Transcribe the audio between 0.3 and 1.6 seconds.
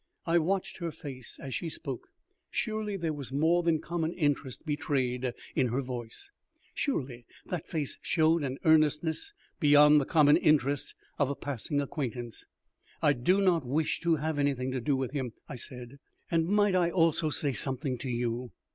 watched her face as